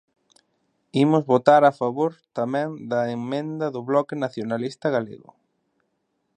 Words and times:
Imos 1.03 1.27
votar 1.33 1.61
a 1.65 1.75
favor 1.81 2.11
tamén 2.37 2.69
da 2.91 3.01
emenda 3.17 3.67
do 3.75 3.81
Bloque 3.89 4.15
Nacionalista 4.23 4.87
Galego. 4.95 5.29